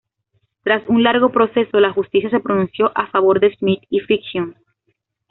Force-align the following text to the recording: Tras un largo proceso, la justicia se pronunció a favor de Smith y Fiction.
Tras 0.63 0.81
un 0.89 1.03
largo 1.03 1.31
proceso, 1.31 1.79
la 1.79 1.93
justicia 1.93 2.27
se 2.31 2.39
pronunció 2.39 2.91
a 2.95 3.05
favor 3.11 3.39
de 3.39 3.55
Smith 3.55 3.83
y 3.91 3.99
Fiction. 3.99 4.55